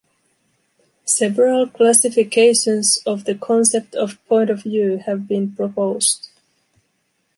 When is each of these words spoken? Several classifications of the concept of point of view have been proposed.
Several 1.05 1.67
classifications 1.67 2.97
of 3.05 3.25
the 3.25 3.35
concept 3.35 3.93
of 3.93 4.17
point 4.27 4.49
of 4.49 4.63
view 4.63 4.97
have 5.05 5.27
been 5.27 5.51
proposed. 5.51 6.27